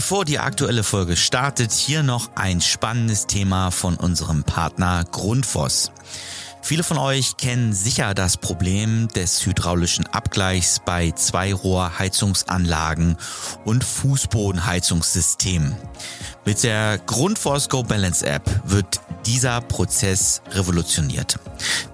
[0.00, 5.92] Bevor die aktuelle Folge startet, hier noch ein spannendes Thema von unserem Partner Grundfos.
[6.62, 13.16] Viele von euch kennen sicher das Problem des hydraulischen Abgleichs bei Zweirohrheizungsanlagen
[13.64, 15.74] und Fußbodenheizungssystemen.
[16.44, 21.38] Mit der Grundforce Go Balance App wird dieser Prozess revolutioniert.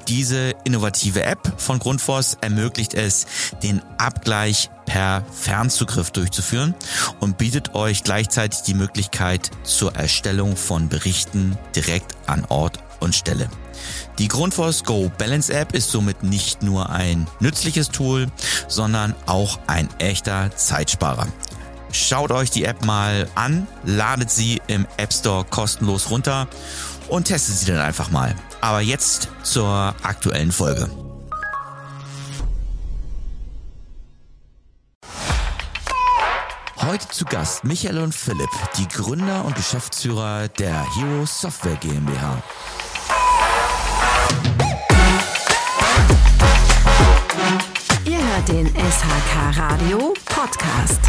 [0.09, 3.27] Diese innovative App von Grundfos ermöglicht es,
[3.63, 6.75] den Abgleich per Fernzugriff durchzuführen
[7.19, 13.49] und bietet euch gleichzeitig die Möglichkeit zur Erstellung von Berichten direkt an Ort und Stelle.
[14.19, 18.27] Die Grundfos Go Balance App ist somit nicht nur ein nützliches Tool,
[18.69, 21.27] sondern auch ein echter Zeitsparer.
[21.93, 26.49] Schaut euch die App mal an, ladet sie im App Store kostenlos runter
[27.09, 28.35] und testet sie dann einfach mal.
[28.61, 30.91] Aber jetzt zur aktuellen Folge.
[36.79, 42.43] Heute zu Gast Michael und Philipp, die Gründer und Geschäftsführer der Hero Software GmbH.
[48.57, 51.01] Den SHK Radio Podcast.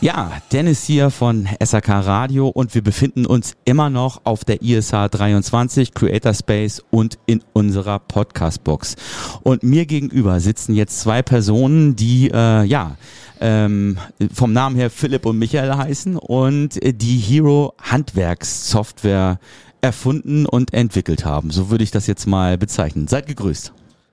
[0.00, 4.92] Ja, Dennis hier von SAK Radio und wir befinden uns immer noch auf der ISH
[4.92, 8.96] 23 Creator Space und in unserer Podcast Box.
[9.42, 12.96] Und mir gegenüber sitzen jetzt zwei Personen, die äh, ja
[13.42, 13.98] ähm,
[14.32, 19.38] vom Namen her Philipp und Michael heißen und äh, die Hero Handwerkssoftware
[19.80, 21.50] erfunden und entwickelt haben.
[21.50, 23.08] So würde ich das jetzt mal bezeichnen.
[23.08, 23.72] Seid gegrüßt.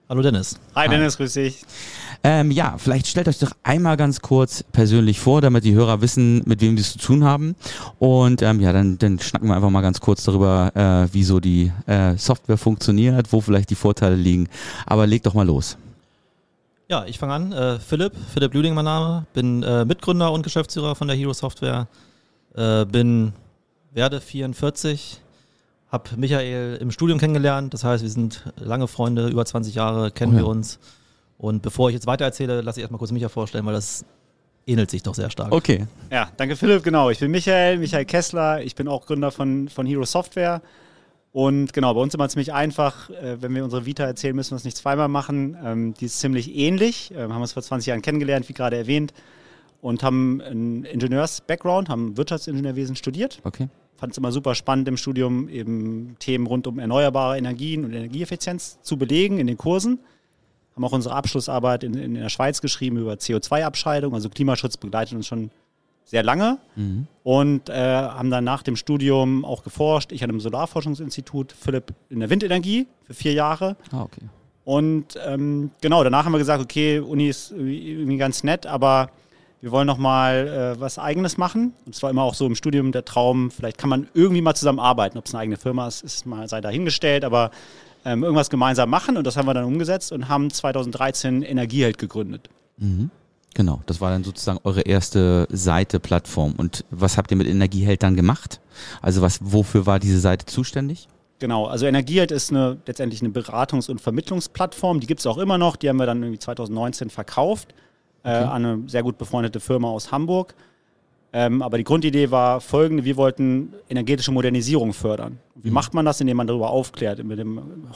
[0.09, 0.57] Hallo Dennis.
[0.73, 1.65] Hi Dennis, grüß dich.
[2.23, 6.43] Ähm, ja, vielleicht stellt euch doch einmal ganz kurz persönlich vor, damit die Hörer wissen,
[6.45, 7.55] mit wem wir es zu tun haben.
[7.99, 11.41] Und ähm, ja, dann, dann schnacken wir einfach mal ganz kurz darüber, äh, wie so
[11.41, 14.47] die äh, Software funktioniert, wo vielleicht die Vorteile liegen.
[14.85, 15.77] Aber leg doch mal los.
[16.89, 17.51] Ja, ich fange an.
[17.51, 21.88] Äh, Philipp, Philipp Lüding mein Name, bin äh, Mitgründer und Geschäftsführer von der Hero Software,
[22.55, 23.33] äh, bin
[23.91, 25.19] werde 44,
[25.90, 30.34] habe Michael im Studium kennengelernt, das heißt, wir sind lange Freunde, über 20 Jahre kennen
[30.34, 30.42] oh ja.
[30.44, 30.80] wir uns
[31.38, 34.06] und bevor ich jetzt weiter erzähle, lasse ich erstmal kurz Micha vorstellen, weil das
[34.66, 35.52] ähnelt sich doch sehr stark.
[35.52, 35.88] Okay.
[36.12, 37.09] Ja, danke Philipp, genau.
[37.09, 38.62] Ich bin Michael, Michael Kessler.
[38.62, 40.62] Ich bin auch Gründer von, von Hero Software.
[41.31, 44.58] Und genau, bei uns immer ziemlich einfach, äh, wenn wir unsere Vita erzählen, müssen wir
[44.58, 45.56] es nicht zweimal machen.
[45.64, 49.14] Ähm, die ist ziemlich ähnlich, ähm, haben uns vor 20 Jahren kennengelernt, wie gerade erwähnt,
[49.81, 53.40] und haben einen Ingenieurs-Background, haben Wirtschaftsingenieurwesen studiert.
[53.44, 53.68] Okay.
[53.97, 58.80] Fand es immer super spannend im Studium, eben Themen rund um erneuerbare Energien und Energieeffizienz
[58.81, 60.00] zu belegen in den Kursen
[60.78, 64.13] haben auch unsere Abschlussarbeit in, in der Schweiz geschrieben über CO2-Abscheidung.
[64.13, 65.50] Also Klimaschutz begleitet uns schon
[66.06, 67.07] sehr lange mhm.
[67.24, 70.12] und äh, haben dann nach dem Studium auch geforscht.
[70.12, 73.75] Ich an einem Solarforschungsinstitut, Philipp in der Windenergie für vier Jahre.
[73.91, 74.22] Ah, okay.
[74.63, 79.09] Und ähm, genau, danach haben wir gesagt, okay, Uni ist irgendwie ganz nett, aber
[79.67, 81.73] wir wollen noch mal äh, was Eigenes machen.
[81.85, 84.55] Und es war immer auch so im Studium der Traum, vielleicht kann man irgendwie mal
[84.55, 85.17] zusammen arbeiten.
[85.17, 87.51] Ob es eine eigene Firma ist, ist mal sei dahingestellt, aber
[88.06, 89.17] ähm, irgendwas gemeinsam machen.
[89.17, 92.50] Und das haben wir dann umgesetzt und haben 2013 Energieheld gegründet.
[92.77, 93.09] Mhm.
[93.56, 96.53] Genau, das war dann sozusagen eure erste Seite, Plattform.
[96.56, 98.61] Und was habt ihr mit Energieheld dann gemacht?
[99.01, 101.09] Also was, wofür war diese Seite zuständig?
[101.39, 105.01] Genau, also Energieheld ist eine, letztendlich eine Beratungs- und Vermittlungsplattform.
[105.01, 105.75] Die gibt es auch immer noch.
[105.75, 107.73] Die haben wir dann irgendwie 2019 verkauft
[108.27, 110.53] äh, an eine sehr gut befreundete Firma aus Hamburg.
[111.33, 115.39] Ähm, aber die Grundidee war folgende: Wir wollten energetische Modernisierung fördern.
[115.55, 115.73] Wie mhm.
[115.73, 116.19] macht man das?
[116.21, 117.89] Indem man darüber aufklärt, mit dem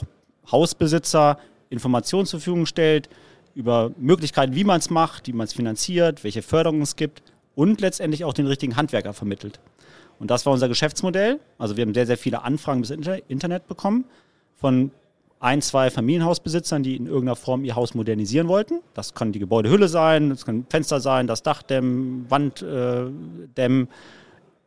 [0.52, 1.38] Hausbesitzer
[1.70, 3.10] Informationen zur Verfügung stellt
[3.56, 7.22] über Möglichkeiten, wie man es macht, wie man es finanziert, welche Förderungen es gibt
[7.56, 9.60] und letztendlich auch den richtigen Handwerker vermittelt.
[10.20, 11.40] Und das war unser Geschäftsmodell.
[11.58, 14.06] Also wir haben sehr, sehr viele Anfragen bis Internet bekommen
[14.56, 14.92] von
[15.42, 18.82] ein, zwei Familienhausbesitzern, die in irgendeiner Form ihr Haus modernisieren wollten.
[18.94, 23.88] Das kann die Gebäudehülle sein, das kann Fenster sein, das Dachdämmen, Wanddämmen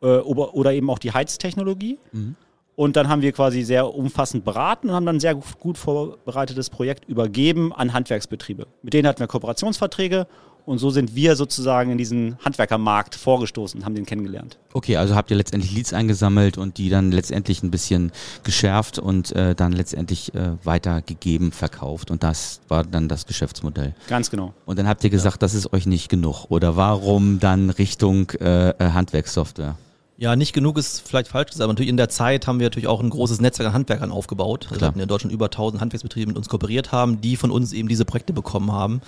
[0.01, 1.97] äh, äh, oder eben auch die Heiztechnologie.
[2.11, 2.35] Mhm.
[2.75, 6.69] Und dann haben wir quasi sehr umfassend beraten und haben dann ein sehr gut vorbereitetes
[6.69, 8.67] Projekt übergeben an Handwerksbetriebe.
[8.81, 10.27] Mit denen hatten wir Kooperationsverträge
[10.65, 14.57] und so sind wir sozusagen in diesen Handwerkermarkt vorgestoßen und haben den kennengelernt.
[14.73, 18.11] Okay, also habt ihr letztendlich Leads eingesammelt und die dann letztendlich ein bisschen
[18.43, 22.09] geschärft und äh, dann letztendlich äh, weitergegeben, verkauft.
[22.09, 23.93] Und das war dann das Geschäftsmodell.
[24.07, 24.53] Ganz genau.
[24.65, 25.39] Und dann habt ihr gesagt, ja.
[25.39, 26.45] das ist euch nicht genug.
[26.49, 29.75] Oder warum dann Richtung äh, äh Handwerkssoftware?
[30.17, 32.87] Ja, nicht genug ist vielleicht falsch gesagt, aber natürlich in der Zeit haben wir natürlich
[32.87, 34.67] auch ein großes Netzwerk an Handwerkern aufgebaut.
[34.69, 37.73] Also wir hatten in Deutschland über 1000 Handwerksbetriebe mit uns kooperiert haben, die von uns
[37.73, 39.01] eben diese Projekte bekommen haben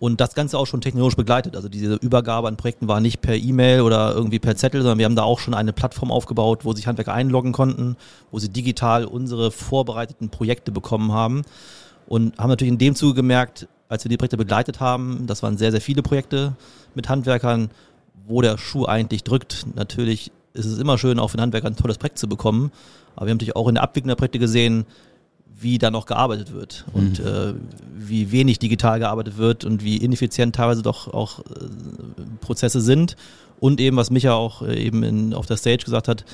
[0.00, 1.56] und das Ganze auch schon technologisch begleitet.
[1.56, 5.04] Also diese Übergabe an Projekten war nicht per E-Mail oder irgendwie per Zettel, sondern wir
[5.04, 7.96] haben da auch schon eine Plattform aufgebaut, wo sich Handwerker einloggen konnten,
[8.30, 11.42] wo sie digital unsere vorbereiteten Projekte bekommen haben
[12.06, 15.56] und haben natürlich in dem Zuge gemerkt, als wir die Projekte begleitet haben, das waren
[15.56, 16.54] sehr, sehr viele Projekte
[16.94, 17.70] mit Handwerkern,
[18.26, 19.66] wo der Schuh eigentlich drückt.
[19.74, 22.70] Natürlich ist es immer schön, auch für den Handwerker ein tolles Projekt zu bekommen.
[23.16, 24.86] Aber wir haben natürlich auch in der Abwicklung der Projekte gesehen,
[25.60, 27.26] wie da noch gearbeitet wird und mhm.
[27.26, 27.54] äh,
[27.96, 31.42] wie wenig digital gearbeitet wird und wie ineffizient teilweise doch auch äh,
[32.40, 33.16] Prozesse sind.
[33.60, 36.24] Und eben, was Micha auch äh, eben in, auf der Stage gesagt hat,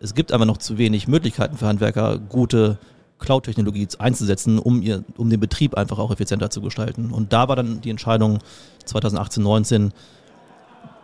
[0.00, 2.78] es gibt aber noch zu wenig Möglichkeiten für Handwerker, gute
[3.20, 7.12] Cloud-Technologie einzusetzen, um, ihr, um den Betrieb einfach auch effizienter zu gestalten.
[7.12, 8.40] Und da war dann die Entscheidung
[8.84, 9.92] 2018, 19,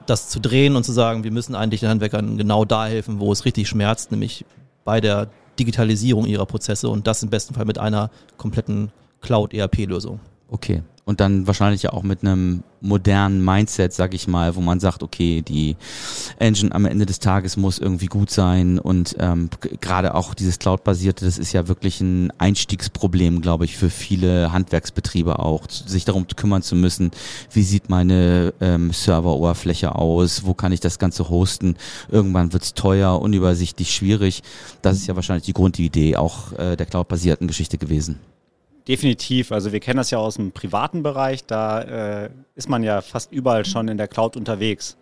[0.07, 3.31] das zu drehen und zu sagen, wir müssen eigentlich den Handwerkern genau da helfen, wo
[3.31, 4.45] es richtig schmerzt, nämlich
[4.85, 5.29] bei der
[5.59, 8.91] Digitalisierung ihrer Prozesse und das im besten Fall mit einer kompletten
[9.21, 10.21] Cloud-ERP-Lösung.
[10.49, 10.83] Okay.
[11.05, 15.03] Und dann wahrscheinlich ja auch mit einem modernen Mindset, sag ich mal, wo man sagt,
[15.03, 15.75] okay, die
[16.39, 19.49] Engine am Ende des Tages muss irgendwie gut sein und ähm,
[19.81, 25.39] gerade auch dieses Cloud-basierte, das ist ja wirklich ein Einstiegsproblem, glaube ich, für viele Handwerksbetriebe
[25.39, 27.11] auch, sich darum kümmern zu müssen,
[27.53, 31.77] wie sieht meine ähm, Serveroberfläche aus, wo kann ich das Ganze hosten,
[32.11, 34.43] irgendwann wird's teuer, unübersichtlich, schwierig.
[34.83, 38.21] Das ist ja wahrscheinlich die Grundidee auch äh, der Cloud-basierten Geschichte gewesen.
[38.88, 39.52] Definitiv.
[39.52, 41.44] Also wir kennen das ja aus dem privaten Bereich.
[41.44, 44.96] Da äh, ist man ja fast überall schon in der Cloud unterwegs.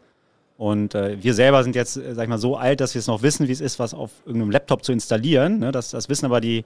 [0.59, 3.07] Und äh, wir selber sind jetzt, äh, sag ich mal, so alt, dass wir es
[3.07, 5.61] noch wissen, wie es ist, was auf irgendeinem Laptop zu installieren.
[5.61, 5.71] Ne?
[5.71, 6.65] Das, das wissen aber die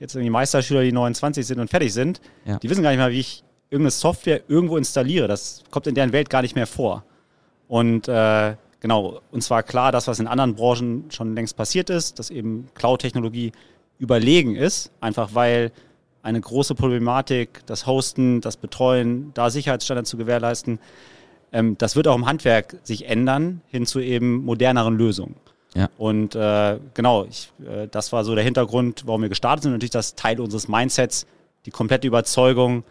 [0.00, 2.20] jetzt irgendwie Meisterschüler, die 29 sind und fertig sind.
[2.44, 2.58] Ja.
[2.58, 5.28] Die wissen gar nicht mal, wie ich irgendeine Software irgendwo installiere.
[5.28, 7.04] Das kommt in deren Welt gar nicht mehr vor.
[7.68, 12.18] Und äh, genau, uns war klar, dass was in anderen Branchen schon längst passiert ist,
[12.18, 13.52] dass eben Cloud-Technologie
[13.98, 15.72] überlegen ist, einfach weil
[16.26, 20.80] eine große Problematik, das Hosten, das Betreuen, da Sicherheitsstandards zu gewährleisten.
[21.52, 25.36] Ähm, das wird auch im Handwerk sich ändern, hin zu eben moderneren Lösungen.
[25.74, 25.88] Ja.
[25.98, 29.72] Und äh, genau, ich, äh, das war so der Hintergrund, warum wir gestartet sind.
[29.72, 31.26] Natürlich das Teil unseres Mindsets,
[31.64, 32.82] die komplette Überzeugung,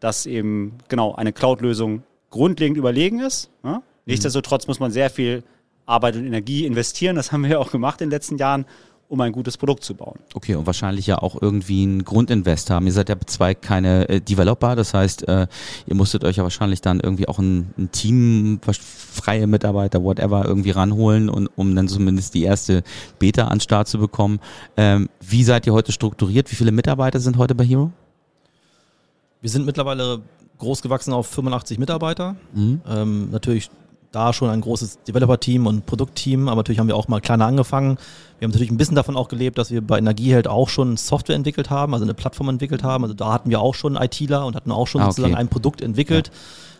[0.00, 3.50] dass eben genau eine Cloud-Lösung grundlegend überlegen ist.
[3.62, 3.74] Ja?
[3.74, 3.82] Mhm.
[4.06, 5.42] Nichtsdestotrotz muss man sehr viel
[5.84, 7.16] Arbeit und Energie investieren.
[7.16, 8.64] Das haben wir auch gemacht in den letzten Jahren
[9.12, 10.18] um ein gutes Produkt zu bauen.
[10.32, 12.86] Okay, und wahrscheinlich ja auch irgendwie einen Grundinvest haben.
[12.86, 15.48] Ihr seid ja zwei keine äh, Developer, das heißt, äh,
[15.86, 20.70] ihr musstet euch ja wahrscheinlich dann irgendwie auch ein, ein Team, freie Mitarbeiter, whatever, irgendwie
[20.70, 22.82] ranholen, und, um dann zumindest die erste
[23.18, 24.40] Beta an Start zu bekommen.
[24.78, 26.50] Ähm, wie seid ihr heute strukturiert?
[26.50, 27.92] Wie viele Mitarbeiter sind heute bei Hero?
[29.42, 30.22] Wir sind mittlerweile
[30.56, 32.36] groß gewachsen auf 85 Mitarbeiter.
[32.54, 32.80] Mhm.
[32.88, 33.68] Ähm, natürlich
[34.12, 37.96] da schon ein großes Developer-Team und Produktteam, aber natürlich haben wir auch mal kleiner angefangen.
[38.38, 41.36] Wir haben natürlich ein bisschen davon auch gelebt, dass wir bei Energieheld auch schon Software
[41.36, 43.04] entwickelt haben, also eine Plattform entwickelt haben.
[43.04, 45.12] Also da hatten wir auch schon ITler und hatten auch schon ah, okay.
[45.12, 46.28] sozusagen ein Produkt entwickelt.
[46.28, 46.34] Ja.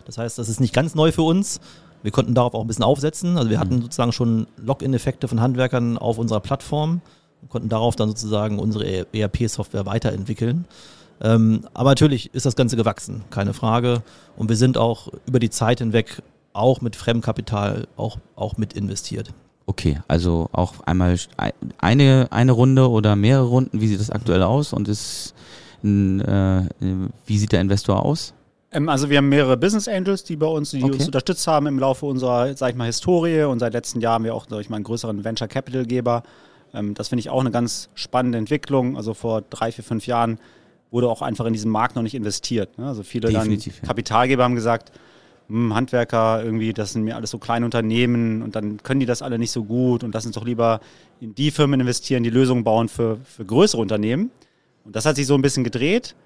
[0.07, 1.61] Das heißt, das ist nicht ganz neu für uns.
[2.03, 3.39] Wir konnten darauf auch ein bisschen aufsetzen.
[3.39, 3.83] Also wir hatten mhm.
[3.83, 7.01] sozusagen schon Login-Effekte von Handwerkern auf unserer Plattform
[7.41, 10.67] und konnten darauf dann sozusagen unsere ERP-Software weiterentwickeln.
[11.21, 14.03] Ähm, aber natürlich ist das Ganze gewachsen, keine Frage.
[14.37, 16.23] Und wir sind auch über die Zeit hinweg
[16.53, 19.33] auch mit Fremdkapital auch, auch mit investiert.
[19.67, 21.19] Okay, also auch einmal
[21.79, 25.35] eine, eine Runde oder mehrere Runden, wie sieht das aktuell aus und ist,
[25.83, 28.35] äh, wie sieht der Investor aus?
[28.73, 30.95] Ähm, also wir haben mehrere Business Angels, die bei uns, die okay.
[30.95, 34.25] uns unterstützt haben im Laufe unserer, sag ich mal, Historie und seit letzten Jahren haben
[34.25, 36.23] wir auch, sag ich mal, einen größeren Venture Capital Geber.
[36.75, 38.97] Ähm, das finde ich auch eine ganz spannende Entwicklung.
[38.97, 40.39] Also vor drei, vier, fünf Jahren
[40.91, 42.79] wurde auch einfach in diesen Markt noch nicht investiert.
[42.79, 42.87] Ne?
[42.87, 44.93] Also viele Definitiv, dann Kapitalgeber haben gesagt,
[45.53, 49.21] hm, Handwerker irgendwie, das sind mir alles so kleine Unternehmen und dann können die das
[49.21, 50.81] alle nicht so gut und lass uns doch lieber
[51.21, 54.31] in die Firmen investieren, die Lösungen bauen für, für größere Unternehmen.
[54.85, 56.17] Und das hat sich so ein bisschen gedreht,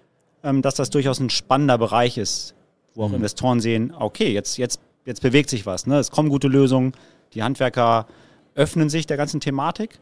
[0.44, 2.54] ähm, dass das durchaus ein spannender Bereich ist,
[2.94, 3.16] wo auch mhm.
[3.16, 5.98] Investoren sehen, okay, jetzt, jetzt, jetzt bewegt sich was, ne?
[5.98, 6.92] es kommen gute Lösungen,
[7.34, 8.06] die Handwerker
[8.54, 9.98] öffnen sich der ganzen Thematik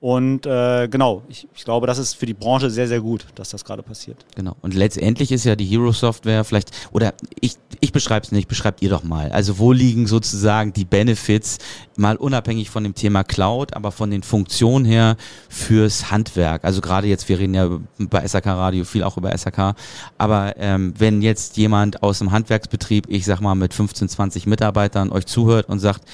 [0.00, 3.50] und äh, genau, ich, ich glaube, das ist für die Branche sehr, sehr gut, dass
[3.50, 4.24] das gerade passiert.
[4.34, 4.56] Genau.
[4.62, 8.80] Und letztendlich ist ja die Hero Software vielleicht, oder ich, ich beschreibe es nicht, beschreibt
[8.80, 9.30] ihr doch mal.
[9.30, 11.58] Also wo liegen sozusagen die Benefits,
[11.96, 15.18] mal unabhängig von dem Thema Cloud, aber von den Funktionen her
[15.50, 16.64] fürs Handwerk.
[16.64, 19.74] Also gerade jetzt, wir reden ja bei SAK Radio viel auch über SAK,
[20.16, 25.12] aber ähm, wenn jetzt jemand aus dem Handwerksbetrieb, ich sag mal mit 15, 20 Mitarbeitern
[25.12, 26.04] euch zuhört und sagt,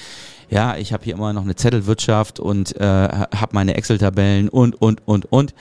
[0.49, 5.05] ja, ich habe hier immer noch eine Zettelwirtschaft und äh, habe meine Excel-Tabellen und, und,
[5.07, 5.53] und, und.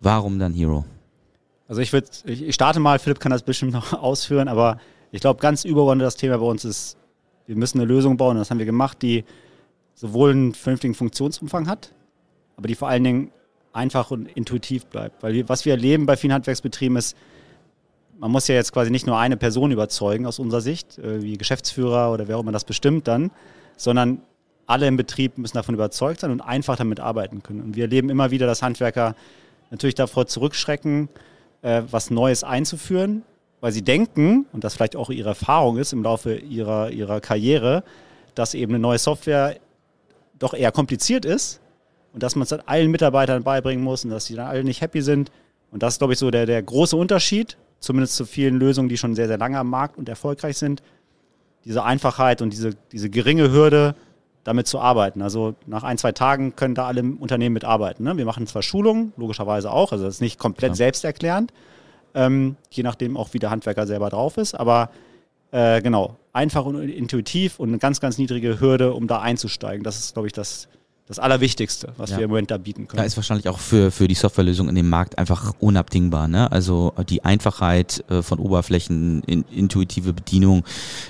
[0.00, 0.84] Warum dann Hero?
[1.66, 4.78] Also ich würde, ich starte mal, Philipp kann das bestimmt noch ausführen, aber
[5.10, 6.96] ich glaube, ganz übergeordnet das Thema bei uns ist,
[7.46, 9.24] wir müssen eine Lösung bauen, und das haben wir gemacht, die
[9.94, 11.92] sowohl einen vernünftigen Funktionsumfang hat,
[12.56, 13.30] aber die vor allen Dingen
[13.72, 15.22] einfach und intuitiv bleibt.
[15.22, 17.16] Weil wir, was wir erleben bei vielen Handwerksbetrieben ist,
[18.18, 21.38] man muss ja jetzt quasi nicht nur eine Person überzeugen aus unserer Sicht, äh, wie
[21.38, 23.30] Geschäftsführer oder wer auch immer das bestimmt dann,
[23.78, 24.20] sondern
[24.66, 27.62] alle im Betrieb müssen davon überzeugt sein und einfach damit arbeiten können.
[27.62, 29.16] Und wir erleben immer wieder, dass Handwerker
[29.70, 31.08] natürlich davor zurückschrecken,
[31.62, 33.22] äh, was Neues einzuführen,
[33.60, 37.82] weil sie denken, und das vielleicht auch ihre Erfahrung ist im Laufe ihrer, ihrer Karriere,
[38.34, 39.56] dass eben eine neue Software
[40.38, 41.60] doch eher kompliziert ist
[42.12, 44.80] und dass man es dann allen Mitarbeitern beibringen muss und dass sie dann alle nicht
[44.80, 45.32] happy sind.
[45.70, 48.96] Und das ist, glaube ich, so der, der große Unterschied, zumindest zu vielen Lösungen, die
[48.96, 50.82] schon sehr, sehr lange am Markt und erfolgreich sind.
[51.68, 53.94] Diese Einfachheit und diese, diese geringe Hürde,
[54.48, 55.20] damit zu arbeiten.
[55.20, 58.04] Also nach ein, zwei Tagen können da alle Unternehmen mitarbeiten.
[58.04, 58.16] Ne?
[58.16, 60.74] Wir machen zwar Schulungen, logischerweise auch, also das ist nicht komplett ja.
[60.74, 61.52] selbsterklärend,
[62.14, 64.90] ähm, je nachdem auch, wie der Handwerker selber drauf ist, aber
[65.50, 69.84] äh, genau, einfach und intuitiv und eine ganz, ganz niedrige Hürde, um da einzusteigen.
[69.84, 70.68] Das ist, glaube ich, das,
[71.08, 72.18] das Allerwichtigste, was ja.
[72.18, 72.98] wir im Moment da bieten können.
[72.98, 76.28] Da ist wahrscheinlich auch für, für die Softwarelösung in dem Markt einfach unabdingbar.
[76.28, 76.52] Ne?
[76.52, 80.64] Also die Einfachheit äh, von Oberflächen, in, intuitive Bedienung.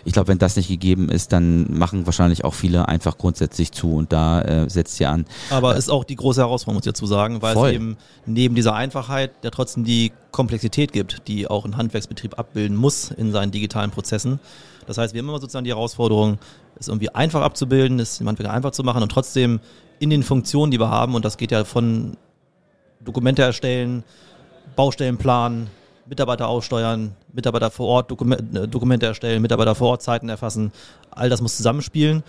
[0.05, 3.97] Ich glaube, wenn das nicht gegeben ist, dann machen wahrscheinlich auch viele einfach grundsätzlich zu
[3.97, 5.25] und da äh, setzt ihr an.
[5.51, 7.71] Aber äh, ist auch die große Herausforderung, muss ich dazu sagen, weil voll.
[7.71, 12.77] es eben neben dieser Einfachheit ja trotzdem die Komplexität gibt, die auch ein Handwerksbetrieb abbilden
[12.77, 14.39] muss in seinen digitalen Prozessen.
[14.87, 16.39] Das heißt, wir haben immer sozusagen die Herausforderung,
[16.79, 19.61] es irgendwie einfach abzubilden, es dem Handwerker einfach zu machen und trotzdem
[19.99, 22.17] in den Funktionen, die wir haben, und das geht ja von
[23.01, 24.05] Dokumente erstellen,
[24.77, 25.69] Baustellenplan,
[26.07, 30.73] Mitarbeiter aussteuern, Mitarbeiter vor Ort äh, Dokumente erstellen, Mitarbeiter vor Ort Zeiten erfassen,
[31.11, 32.23] all das muss zusammenspielen.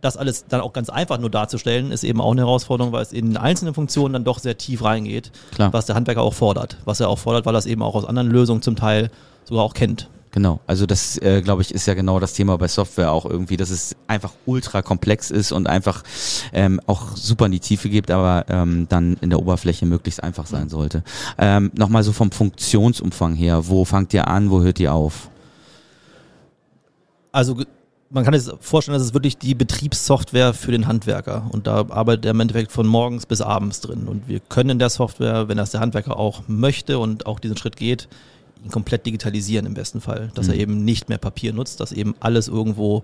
[0.00, 3.12] Das alles dann auch ganz einfach nur darzustellen, ist eben auch eine Herausforderung, weil es
[3.12, 5.72] in einzelnen Funktionen dann doch sehr tief reingeht, Klar.
[5.74, 6.78] was der Handwerker auch fordert.
[6.86, 9.10] Was er auch fordert, weil er es eben auch aus anderen Lösungen zum Teil
[9.44, 10.08] sogar auch kennt.
[10.32, 13.56] Genau, also das äh, glaube ich ist ja genau das Thema bei Software auch irgendwie,
[13.56, 16.04] dass es einfach ultra komplex ist und einfach
[16.52, 20.46] ähm, auch super in die Tiefe gibt, aber ähm, dann in der Oberfläche möglichst einfach
[20.46, 20.68] sein mhm.
[20.68, 21.02] sollte.
[21.36, 25.30] Ähm, Nochmal so vom Funktionsumfang her, wo fangt ihr an, wo hört ihr auf?
[27.32, 27.56] Also
[28.10, 32.26] man kann sich vorstellen, dass es wirklich die Betriebssoftware für den Handwerker und da arbeitet
[32.26, 35.56] er im Endeffekt von morgens bis abends drin und wir können in der Software, wenn
[35.56, 38.08] das der Handwerker auch möchte und auch diesen Schritt geht,
[38.62, 40.52] ihn komplett digitalisieren im besten Fall, dass mhm.
[40.52, 43.02] er eben nicht mehr Papier nutzt, dass eben alles irgendwo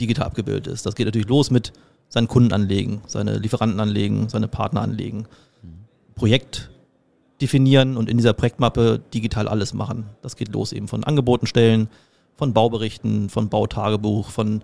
[0.00, 0.86] digital abgebildet ist.
[0.86, 1.72] Das geht natürlich los mit
[2.08, 5.26] seinen Kunden anlegen, seine Lieferanten anlegen, seine Partner anlegen,
[5.62, 5.84] mhm.
[6.14, 6.70] Projekt
[7.40, 10.06] definieren und in dieser Projektmappe digital alles machen.
[10.22, 11.88] Das geht los eben von Angeboten stellen,
[12.36, 14.62] von Bauberichten, von Bautagebuch, von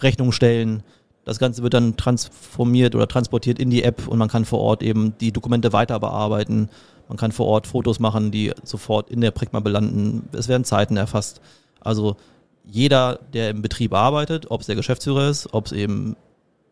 [0.00, 0.82] Rechnungen stellen.
[1.24, 4.82] Das Ganze wird dann transformiert oder transportiert in die App und man kann vor Ort
[4.82, 6.68] eben die Dokumente weiter bearbeiten,
[7.08, 10.28] man kann vor Ort Fotos machen, die sofort in der Prägma belanden.
[10.32, 11.40] Es werden Zeiten erfasst.
[11.80, 12.16] Also
[12.64, 16.16] jeder, der im Betrieb arbeitet, ob es der Geschäftsführer ist, ob es eben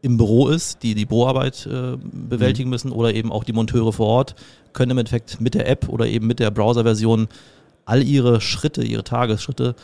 [0.03, 2.75] im Büro ist, die die Büroarbeit äh, bewältigen mhm.
[2.75, 4.35] müssen oder eben auch die Monteure vor Ort,
[4.73, 7.29] können im Endeffekt mit der App oder eben mit der Browser-Version
[7.87, 9.75] all ihre Schritte, ihre Tagesschritte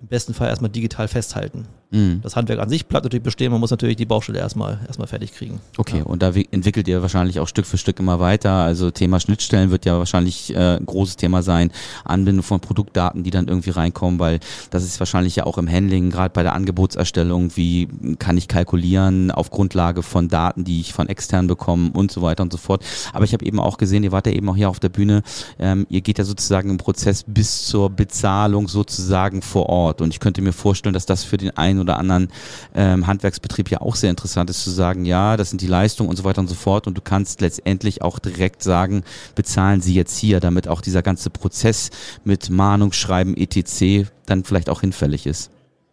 [0.00, 1.66] im besten Fall erstmal digital festhalten.
[1.90, 2.20] Mhm.
[2.22, 5.32] Das Handwerk an sich bleibt natürlich bestehen, man muss natürlich die Baustelle erstmal, erstmal fertig
[5.32, 5.60] kriegen.
[5.76, 6.04] Okay, ja.
[6.04, 8.52] und da entwickelt ihr wahrscheinlich auch Stück für Stück immer weiter.
[8.52, 11.70] Also Thema Schnittstellen wird ja wahrscheinlich äh, ein großes Thema sein.
[12.04, 14.38] Anbindung von Produktdaten, die dann irgendwie reinkommen, weil
[14.70, 19.30] das ist wahrscheinlich ja auch im Handling, gerade bei der Angebotserstellung, wie kann ich kalkulieren
[19.30, 22.84] auf Grundlage von Daten, die ich von extern bekomme und so weiter und so fort.
[23.12, 25.22] Aber ich habe eben auch gesehen, ihr wart ja eben auch hier auf der Bühne,
[25.58, 30.00] ähm, ihr geht ja sozusagen im Prozess bis zur Bezahlung sozusagen vor Ort.
[30.00, 32.28] Und ich könnte mir vorstellen, dass das für den einen oder anderen
[32.74, 36.16] ähm, Handwerksbetrieb ja auch sehr interessant ist zu sagen, ja, das sind die Leistungen und
[36.16, 39.02] so weiter und so fort und du kannst letztendlich auch direkt sagen,
[39.34, 41.90] bezahlen sie jetzt hier, damit auch dieser ganze Prozess
[42.24, 44.10] mit Mahnung, Schreiben, etc.
[44.26, 45.50] dann vielleicht auch hinfällig ist.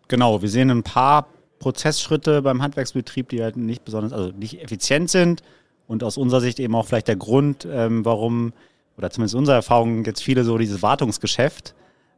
[0.08, 1.28] Genau, wir sehen ein paar
[1.60, 5.42] Prozessschritte beim Handwerksbetrieb, die halt nicht besonders, also nicht effizient sind
[5.88, 8.54] und aus unserer Sicht eben auch vielleicht der Grund, ähm, warum,
[8.98, 11.74] oder zumindest unserer Erfahrung, jetzt viele so dieses Wartungsgeschäft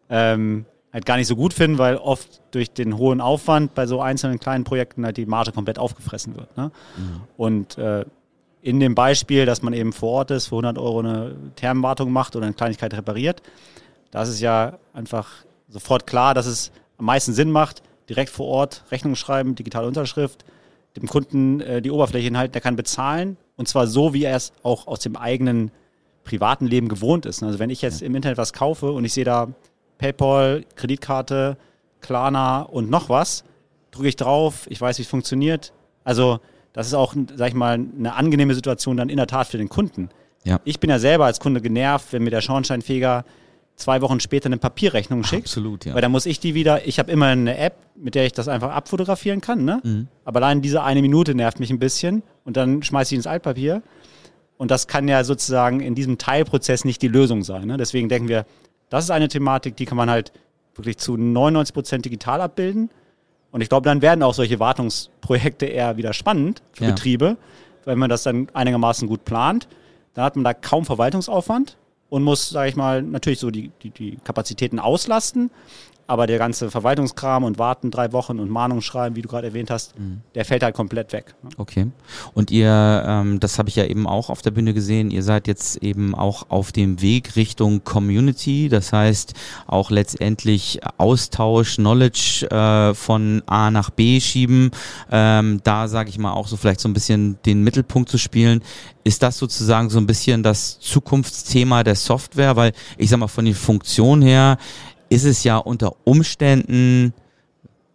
[0.09, 4.01] ähm, halt gar nicht so gut finden, weil oft durch den hohen Aufwand bei so
[4.01, 6.55] einzelnen kleinen Projekten halt die Marge komplett aufgefressen wird.
[6.57, 6.71] Ne?
[6.97, 7.21] Mhm.
[7.37, 8.05] Und äh,
[8.61, 12.35] in dem Beispiel, dass man eben vor Ort ist, für 100 Euro eine Thermenwartung macht
[12.35, 13.41] oder eine Kleinigkeit repariert,
[14.11, 15.29] da ist es ja einfach
[15.67, 20.43] sofort klar, dass es am meisten Sinn macht, direkt vor Ort Rechnung schreiben, digitale Unterschrift,
[20.95, 24.51] dem Kunden äh, die Oberfläche hinhalten, der kann bezahlen und zwar so, wie er es
[24.63, 25.71] auch aus dem eigenen
[26.23, 27.43] privaten Leben gewohnt ist.
[27.43, 29.49] Also wenn ich jetzt im Internet was kaufe und ich sehe da
[29.99, 31.57] PayPal, Kreditkarte,
[32.01, 33.43] Klarna und noch was.
[33.91, 35.73] Drücke ich drauf, ich weiß, wie es funktioniert.
[36.03, 36.39] Also,
[36.73, 39.69] das ist auch, sag ich mal, eine angenehme Situation dann in der Tat für den
[39.69, 40.09] Kunden.
[40.43, 40.59] Ja.
[40.63, 43.25] Ich bin ja selber als Kunde genervt, wenn mir der Schornsteinfeger
[43.75, 45.43] zwei Wochen später eine Papierrechnung schickt.
[45.43, 45.93] Absolut, ja.
[45.93, 48.47] Weil dann muss ich die wieder, ich habe immer eine App, mit der ich das
[48.47, 49.81] einfach abfotografieren kann, ne?
[49.83, 50.07] Mhm.
[50.25, 53.81] Aber allein diese eine Minute nervt mich ein bisschen und dann schmeiße ich ins Altpapier.
[54.57, 57.65] Und das kann ja sozusagen in diesem Teilprozess nicht die Lösung sein.
[57.65, 57.77] Ne?
[57.77, 58.45] Deswegen denken wir,
[58.89, 60.31] das ist eine Thematik, die kann man halt
[60.75, 62.89] wirklich zu 99 Prozent digital abbilden.
[63.51, 66.89] Und ich glaube, dann werden auch solche Wartungsprojekte eher wieder spannend für ja.
[66.91, 67.37] Betriebe,
[67.85, 69.67] wenn man das dann einigermaßen gut plant.
[70.13, 71.77] Dann hat man da kaum Verwaltungsaufwand.
[72.09, 75.51] und muss, sage ich mal, natürlich so die, die, die Kapazitäten auslasten.
[76.09, 79.69] Aber der ganze Verwaltungskram und Warten drei Wochen und Mahnung schreiben, wie du gerade erwähnt
[79.69, 80.21] hast, mhm.
[80.33, 81.35] der fällt halt komplett weg.
[81.43, 81.51] Ne?
[81.57, 81.85] Okay.
[82.33, 85.45] Und ihr, ähm, das habe ich ja eben auch auf der Bühne gesehen, ihr seid
[85.45, 89.35] jetzt eben auch auf dem Weg Richtung Community, das heißt
[89.67, 94.71] auch letztendlich Austausch, Knowledge äh, von A nach B schieben,
[95.11, 98.63] ähm, da sage ich mal auch so vielleicht so ein bisschen den Mittelpunkt zu spielen.
[99.03, 102.55] Ist das sozusagen so ein bisschen das Zukunftsthema der Software?
[102.55, 104.57] Weil ich sag mal, von den Funktionen her
[105.09, 107.13] ist es ja unter Umständen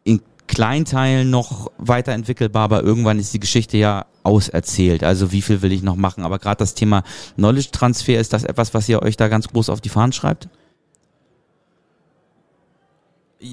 [0.04, 5.04] in Kleinteilen noch weiterentwickelbar, aber irgendwann ist die Geschichte ja auserzählt.
[5.04, 6.24] Also wie viel will ich noch machen?
[6.24, 7.04] Aber gerade das Thema
[7.36, 10.48] Knowledge Transfer, ist das etwas, was ihr euch da ganz groß auf die Fahnen schreibt?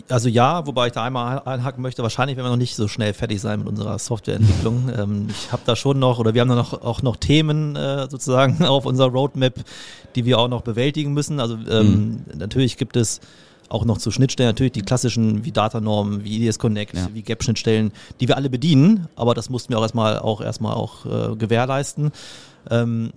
[0.07, 3.13] Also ja, wobei ich da einmal einhaken möchte, wahrscheinlich werden wir noch nicht so schnell
[3.13, 4.89] fertig sein mit unserer Softwareentwicklung.
[4.97, 8.07] ähm, ich habe da schon noch, oder wir haben da noch, auch noch Themen äh,
[8.09, 9.55] sozusagen auf unserer Roadmap,
[10.15, 11.39] die wir auch noch bewältigen müssen.
[11.39, 12.37] Also ähm, mhm.
[12.37, 13.19] natürlich gibt es
[13.71, 17.09] auch noch zu Schnittstellen natürlich die klassischen wie Datanormen, wie IDS Connect, ja.
[17.13, 21.05] wie Gap-Schnittstellen, die wir alle bedienen, aber das mussten wir auch erstmal auch erstmal auch
[21.05, 22.11] äh, gewährleisten.
[22.69, 23.11] Ähm,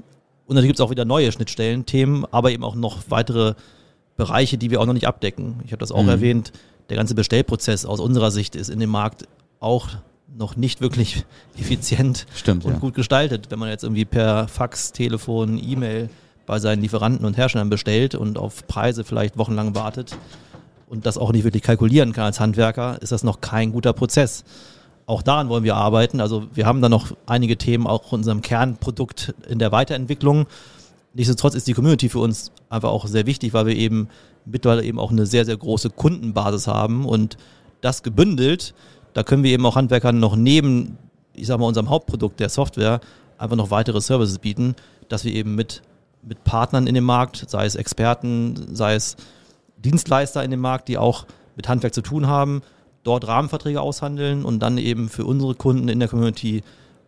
[0.46, 3.54] und dann gibt es auch wieder neue Schnittstellen, Themen, aber eben auch noch weitere
[4.16, 5.60] Bereiche, die wir auch noch nicht abdecken.
[5.64, 6.10] Ich habe das auch mhm.
[6.10, 6.52] erwähnt,
[6.88, 9.26] der ganze Bestellprozess aus unserer Sicht ist in dem Markt
[9.58, 9.88] auch
[10.36, 11.24] noch nicht wirklich
[11.58, 12.78] effizient Stimmt, und ja.
[12.78, 13.50] gut gestaltet.
[13.50, 16.10] Wenn man jetzt irgendwie per Fax, Telefon, E-Mail
[16.46, 20.16] bei seinen Lieferanten und Herstellern bestellt und auf Preise vielleicht wochenlang wartet
[20.86, 24.44] und das auch nicht wirklich kalkulieren kann als Handwerker, ist das noch kein guter Prozess.
[25.06, 26.20] Auch daran wollen wir arbeiten.
[26.20, 30.46] Also wir haben da noch einige Themen auch in unserem Kernprodukt in der Weiterentwicklung.
[31.12, 34.08] Nichtsdestotrotz ist die Community für uns einfach auch sehr wichtig, weil wir eben
[34.46, 37.36] mittlerweile eben auch eine sehr, sehr große Kundenbasis haben und
[37.80, 38.74] das gebündelt,
[39.12, 40.98] da können wir eben auch Handwerkern noch neben,
[41.34, 43.00] ich sag mal, unserem Hauptprodukt der Software
[43.38, 44.74] einfach noch weitere Services bieten,
[45.08, 45.82] dass wir eben mit
[46.26, 49.16] mit Partnern in dem Markt, sei es Experten, sei es
[49.76, 51.26] Dienstleister in dem Markt, die auch
[51.56, 52.62] mit Handwerk zu tun haben,
[53.02, 56.62] dort Rahmenverträge aushandeln und dann eben für unsere Kunden in der Community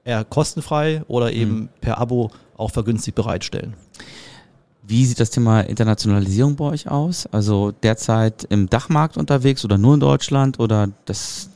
[0.05, 1.69] eher kostenfrei oder eben mhm.
[1.81, 3.75] per Abo auch vergünstigt bereitstellen.
[4.83, 7.27] Wie sieht das Thema Internationalisierung bei euch aus?
[7.27, 11.51] Also derzeit im Dachmarkt unterwegs oder nur in Deutschland oder das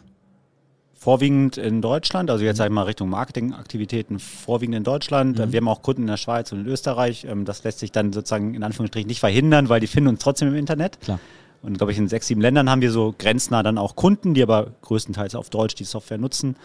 [1.00, 5.38] vorwiegend in Deutschland, also jetzt sage ich mal Richtung Marketingaktivitäten, vorwiegend in Deutschland.
[5.38, 5.50] Mhm.
[5.50, 7.24] Wir haben auch Kunden in der Schweiz und in Österreich.
[7.24, 10.48] Ähm, das lässt sich dann sozusagen in Anführungsstrichen nicht verhindern, weil die finden uns trotzdem
[10.48, 11.00] im Internet.
[11.00, 11.18] Klar.
[11.62, 14.42] Und glaube ich, in sechs, sieben Ländern haben wir so grenznah dann auch Kunden, die
[14.42, 16.56] aber größtenteils auf Deutsch die Software nutzen.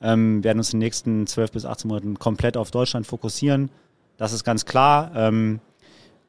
[0.00, 3.68] Ähm, werden uns in den nächsten zwölf bis 18 Monaten komplett auf Deutschland fokussieren.
[4.16, 5.12] Das ist ganz klar.
[5.14, 5.60] Ähm,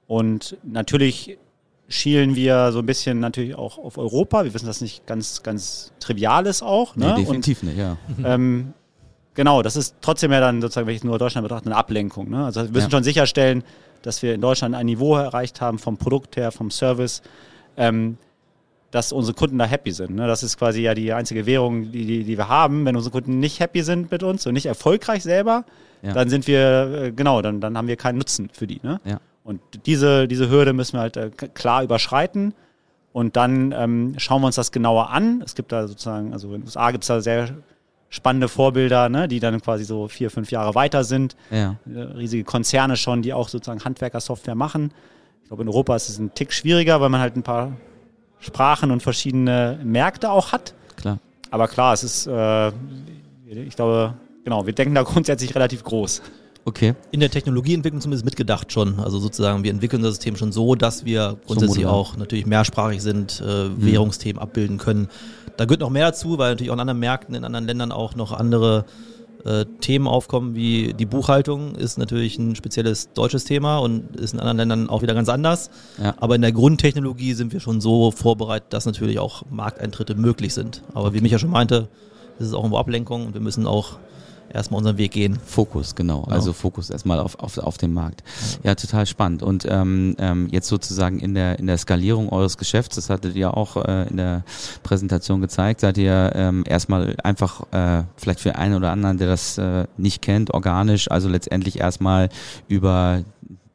[0.07, 1.37] und natürlich
[1.87, 4.43] schielen wir so ein bisschen natürlich auch auf Europa.
[4.43, 6.95] Wir wissen, dass nicht ganz, ganz trivial ist auch.
[6.95, 7.13] Ne?
[7.13, 7.97] Nee, definitiv Und, nicht, ja.
[8.23, 8.73] Ähm,
[9.33, 12.29] genau, das ist trotzdem ja dann sozusagen, wenn ich nur Deutschland betrachte, eine Ablenkung.
[12.29, 12.45] Ne?
[12.45, 12.91] Also wir müssen ja.
[12.91, 13.63] schon sicherstellen,
[14.01, 17.21] dass wir in Deutschland ein Niveau erreicht haben vom Produkt her, vom Service,
[17.77, 18.17] ähm,
[18.91, 20.15] dass unsere Kunden da happy sind.
[20.15, 20.27] Ne?
[20.27, 22.85] Das ist quasi ja die einzige Währung, die, die, die, wir haben.
[22.85, 25.65] Wenn unsere Kunden nicht happy sind mit uns und nicht erfolgreich selber,
[26.01, 26.13] ja.
[26.13, 28.79] dann sind wir, äh, genau, dann, dann haben wir keinen Nutzen für die.
[28.81, 28.99] Ne?
[29.05, 29.19] Ja.
[29.45, 32.55] Und diese, diese Hürde müssen wir halt äh, klar überschreiten.
[33.13, 35.41] Und dann ähm, schauen wir uns das genauer an.
[35.45, 37.49] Es gibt da sozusagen, also in den USA gibt es da sehr
[38.09, 41.35] spannende Vorbilder, ne, die dann quasi so vier, fünf Jahre weiter sind.
[41.51, 41.75] Ja.
[41.85, 44.91] Äh, riesige Konzerne schon, die auch sozusagen Handwerkersoftware machen.
[45.43, 47.73] Ich glaube, in Europa ist es ein Tick schwieriger, weil man halt ein paar
[48.39, 50.73] Sprachen und verschiedene Märkte auch hat.
[50.95, 51.19] Klar.
[51.51, 52.69] Aber klar, es ist, äh,
[53.45, 56.23] ich glaube, genau, wir denken da grundsätzlich relativ groß.
[56.67, 56.95] Okay.
[57.11, 58.99] In der Technologieentwicklung zumindest mitgedacht schon.
[58.99, 63.03] Also sozusagen, wir entwickeln das System schon so, dass wir grundsätzlich so auch natürlich mehrsprachig
[63.03, 63.85] sind, äh, mhm.
[63.85, 65.07] Währungsthemen abbilden können.
[65.57, 68.15] Da gehört noch mehr dazu, weil natürlich auch in anderen Märkten, in anderen Ländern auch
[68.15, 68.85] noch andere
[69.45, 74.39] äh, Themen aufkommen, wie die Buchhaltung ist natürlich ein spezielles deutsches Thema und ist in
[74.39, 75.69] anderen Ländern auch wieder ganz anders.
[76.01, 76.15] Ja.
[76.17, 80.81] Aber in der Grundtechnologie sind wir schon so vorbereitet, dass natürlich auch Markteintritte möglich sind.
[80.95, 81.89] Aber wie Micha schon meinte,
[82.39, 83.99] ist es auch irgendwo Ablenkung und wir müssen auch
[84.55, 85.37] erstmal unseren Weg gehen.
[85.45, 86.21] Fokus, genau.
[86.23, 86.35] genau.
[86.35, 88.23] Also Fokus erstmal auf, auf, auf den Markt.
[88.63, 89.43] Ja, ja total spannend.
[89.43, 93.55] Und ähm, ähm, jetzt sozusagen in der, in der Skalierung eures Geschäfts, das hattet ihr
[93.55, 94.43] auch äh, in der
[94.83, 99.57] Präsentation gezeigt, seid ihr ähm, erstmal einfach, äh, vielleicht für einen oder anderen, der das
[99.57, 102.29] äh, nicht kennt, organisch, also letztendlich erstmal
[102.67, 103.23] über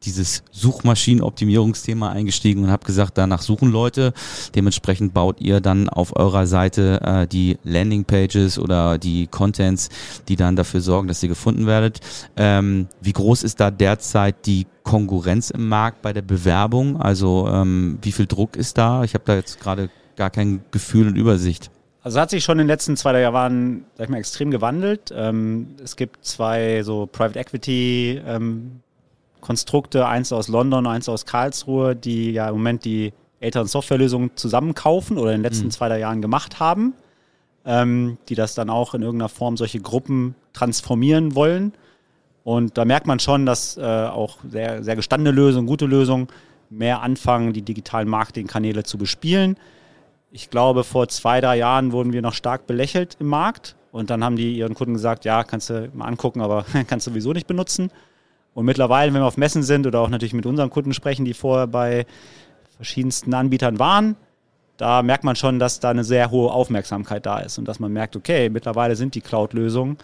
[0.04, 4.12] dieses Suchmaschinenoptimierungsthema eingestiegen und habe gesagt, danach suchen Leute.
[4.54, 9.90] Dementsprechend baut ihr dann auf eurer Seite äh, die Landingpages oder die Contents,
[10.28, 12.00] die dann dafür sorgen, dass ihr gefunden werdet.
[12.36, 17.00] Ähm, wie groß ist da derzeit die Konkurrenz im Markt bei der Bewerbung?
[17.00, 19.04] Also ähm, wie viel Druck ist da?
[19.04, 21.70] Ich habe da jetzt gerade gar kein Gefühl und Übersicht.
[22.02, 25.12] Also hat sich schon in den letzten zwei, drei Jahren, sag ich mal, extrem gewandelt.
[25.14, 28.80] Ähm, es gibt zwei so Private Equity ähm,
[29.40, 35.18] Konstrukte, eins aus London, eins aus Karlsruhe, die ja im Moment die älteren Softwarelösungen zusammenkaufen
[35.18, 35.70] oder in den letzten mhm.
[35.70, 36.94] zwei, drei Jahren gemacht haben,
[37.64, 41.72] ähm, die das dann auch in irgendeiner Form solche Gruppen transformieren wollen.
[42.44, 46.28] Und da merkt man schon, dass äh, auch sehr, sehr gestandene Lösungen, gute Lösungen
[46.68, 49.56] mehr anfangen, die digitalen Marketingkanäle zu bespielen.
[50.30, 53.76] Ich glaube, vor zwei, drei Jahren wurden wir noch stark belächelt im Markt.
[53.92, 57.10] Und dann haben die ihren Kunden gesagt, ja, kannst du mal angucken, aber kannst du
[57.10, 57.90] sowieso nicht benutzen.
[58.54, 61.34] Und mittlerweile, wenn wir auf Messen sind oder auch natürlich mit unseren Kunden sprechen, die
[61.34, 62.06] vorher bei
[62.76, 64.16] verschiedensten Anbietern waren,
[64.76, 67.92] da merkt man schon, dass da eine sehr hohe Aufmerksamkeit da ist und dass man
[67.92, 69.98] merkt, okay, mittlerweile sind die Cloud-Lösungen,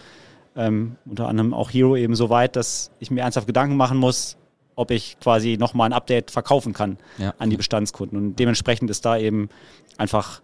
[0.55, 4.37] ähm, unter anderem auch Hero eben so weit, dass ich mir ernsthaft Gedanken machen muss,
[4.75, 7.33] ob ich quasi nochmal ein Update verkaufen kann ja.
[7.39, 8.19] an die Bestandskunden.
[8.19, 9.49] Und dementsprechend ist da eben
[9.97, 10.43] einfach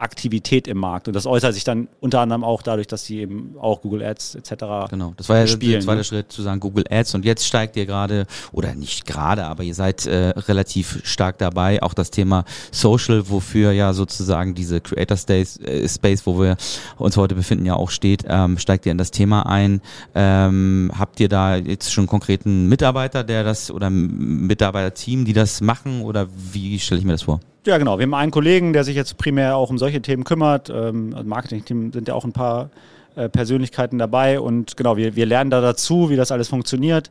[0.00, 1.08] Aktivität im Markt.
[1.08, 4.36] Und das äußert sich dann unter anderem auch dadurch, dass sie eben auch Google Ads
[4.36, 4.90] etc.
[4.90, 6.04] Genau, das war ja spielen, der zweite ne?
[6.04, 9.74] Schritt zu sagen Google Ads und jetzt steigt ihr gerade, oder nicht gerade, aber ihr
[9.74, 15.58] seid äh, relativ stark dabei, auch das Thema Social, wofür ja sozusagen diese Creator Space,
[15.60, 16.56] äh, Space wo wir
[16.96, 19.82] uns heute befinden, ja auch steht, ähm, steigt ihr in das Thema ein.
[20.14, 25.60] Ähm, habt ihr da jetzt schon einen konkreten Mitarbeiter, der das oder Mitarbeiterteam, die das
[25.60, 27.40] machen oder wie stelle ich mir das vor?
[27.66, 27.98] Ja, genau.
[27.98, 30.70] Wir haben einen Kollegen, der sich jetzt primär auch um solche Themen kümmert.
[30.70, 32.70] Ähm, also Marketing-Team sind ja auch ein paar
[33.16, 37.10] äh, Persönlichkeiten dabei und genau, wir, wir lernen da dazu, wie das alles funktioniert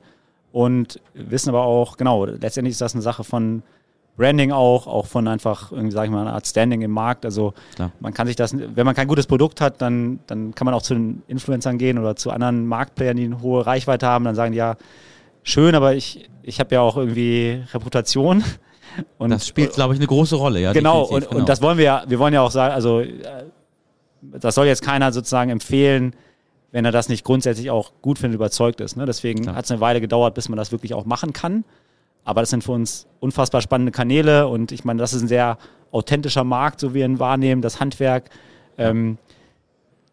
[0.51, 3.61] und wissen aber auch, genau, letztendlich ist das eine Sache von
[4.17, 7.25] Branding auch, auch von einfach, irgendwie, sag ich mal, einer Art Standing im Markt.
[7.25, 7.91] Also Klar.
[7.99, 10.81] man kann sich das, wenn man kein gutes Produkt hat, dann, dann kann man auch
[10.81, 14.51] zu den Influencern gehen oder zu anderen Marktplayern, die eine hohe Reichweite haben, dann sagen
[14.51, 14.75] die ja,
[15.43, 18.43] schön, aber ich, ich habe ja auch irgendwie Reputation.
[19.17, 20.73] Und das spielt, glaube ich, eine große Rolle, ja.
[20.73, 23.15] Genau und, genau, und das wollen wir ja, wir wollen ja auch sagen, also äh,
[24.21, 26.15] das soll jetzt keiner sozusagen empfehlen,
[26.71, 28.95] wenn er das nicht grundsätzlich auch gut findet, überzeugt ist.
[28.95, 29.05] Ne?
[29.05, 31.63] Deswegen hat es eine Weile gedauert, bis man das wirklich auch machen kann.
[32.25, 35.57] Aber das sind für uns unfassbar spannende Kanäle und ich meine, das ist ein sehr
[35.91, 38.29] authentischer Markt, so wie wir ihn wahrnehmen, das Handwerk.
[38.77, 39.17] Ähm,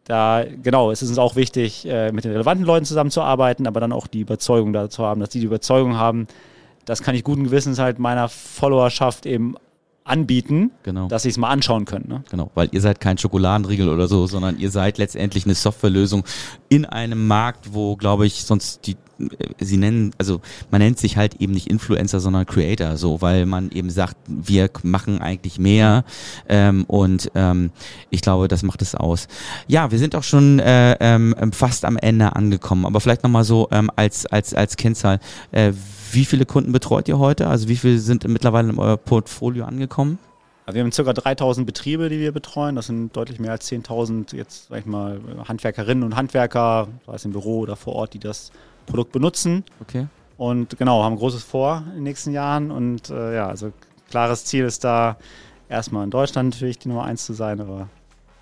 [0.04, 3.92] da, genau, es ist uns auch wichtig, äh, mit den relevanten Leuten zusammenzuarbeiten, aber dann
[3.92, 6.28] auch die Überzeugung dazu haben, dass die die Überzeugung haben,
[6.86, 9.56] das kann ich guten Gewissens halt meiner Followerschaft eben
[10.06, 11.08] anbieten, genau.
[11.08, 12.06] dass sie es mal anschauen können.
[12.08, 12.22] Ne?
[12.30, 16.24] Genau, weil ihr seid kein Schokoladenriegel oder so, sondern ihr seid letztendlich eine Softwarelösung
[16.68, 19.26] in einem Markt, wo, glaube ich, sonst die äh,
[19.58, 23.70] sie nennen, also man nennt sich halt eben nicht Influencer, sondern Creator, so, weil man
[23.70, 26.04] eben sagt, wir machen eigentlich mehr
[26.48, 27.70] ähm, und ähm,
[28.10, 29.26] ich glaube, das macht es aus.
[29.66, 33.68] Ja, wir sind auch schon äh, ähm, fast am Ende angekommen, aber vielleicht nochmal so
[33.72, 35.18] ähm, als, als, als Kennzahl,
[35.50, 35.72] äh,
[36.16, 37.46] wie viele Kunden betreut ihr heute?
[37.46, 40.18] Also wie viele sind mittlerweile in euer Portfolio angekommen?
[40.68, 41.12] wir haben ca.
[41.12, 42.74] 3000 Betriebe, die wir betreuen.
[42.74, 47.24] Das sind deutlich mehr als 10.000 jetzt, sag ich mal, Handwerkerinnen und Handwerker, sei es
[47.24, 48.50] im Büro oder vor Ort, die das
[48.86, 49.62] Produkt benutzen.
[49.80, 50.08] Okay.
[50.36, 52.72] Und genau, haben großes vor in den nächsten Jahren.
[52.72, 53.72] Und äh, ja, also
[54.10, 55.18] klares Ziel ist da,
[55.68, 57.88] erstmal in Deutschland natürlich die Nummer eins zu sein, aber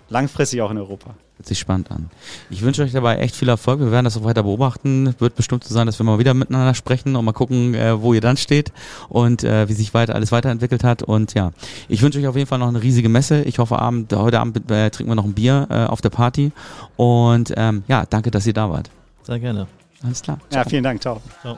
[0.09, 1.15] langfristig auch in Europa.
[1.37, 2.09] Hört sich spannend an.
[2.49, 3.81] Ich wünsche euch dabei echt viel Erfolg.
[3.81, 5.13] Wir werden das auch weiter beobachten.
[5.19, 8.13] Wird bestimmt so sein, dass wir mal wieder miteinander sprechen und mal gucken, äh, wo
[8.13, 8.71] ihr dann steht
[9.09, 11.03] und äh, wie sich weiter alles weiterentwickelt hat.
[11.03, 11.51] Und ja,
[11.89, 13.41] ich wünsche euch auf jeden Fall noch eine riesige Messe.
[13.43, 16.53] Ich hoffe, Abend, heute Abend äh, trinken wir noch ein Bier äh, auf der Party.
[16.95, 18.89] Und ähm, ja, danke, dass ihr da wart.
[19.23, 19.67] Sehr gerne.
[20.03, 20.39] Alles klar.
[20.49, 20.63] Ciao.
[20.63, 21.01] Ja, vielen Dank.
[21.01, 21.21] Ciao.
[21.41, 21.57] Ciao.